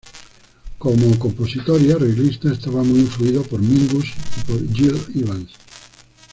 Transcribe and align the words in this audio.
Como 0.79 1.19
compositor 1.19 1.79
y 1.79 1.91
arreglista, 1.91 2.51
está 2.51 2.71
muy 2.71 3.01
influido 3.01 3.43
por 3.43 3.61
Mingus 3.61 4.07
y 4.07 4.43
por 4.51 4.73
Gil 4.73 4.97
Evans. 5.13 5.51